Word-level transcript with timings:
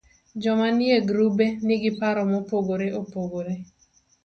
Joma 0.43 0.69
nie 0.79 0.95
grubego 1.09 1.57
nigi 1.67 1.91
paro 1.99 2.21
mopogore 2.31 2.87
opogre 3.01 3.53